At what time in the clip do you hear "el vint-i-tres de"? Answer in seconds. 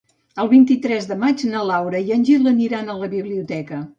0.43-1.17